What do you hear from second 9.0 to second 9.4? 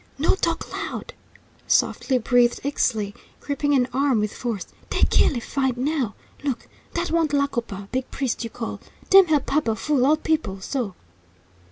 DEM